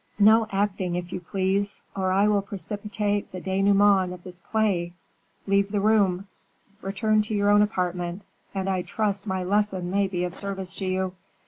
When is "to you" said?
10.77-11.15